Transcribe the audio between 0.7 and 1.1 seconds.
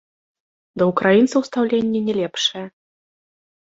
Да